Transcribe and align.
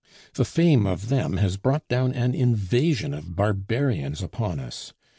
The 0.33 0.45
fame 0.45 0.87
of 0.87 1.09
them 1.09 1.37
has 1.37 1.57
brought 1.57 1.87
down 1.87 2.11
an 2.11 2.33
invasion 2.33 3.13
of 3.13 3.35
barbarians 3.35 4.23
upon 4.23 4.59
us. 4.59 4.93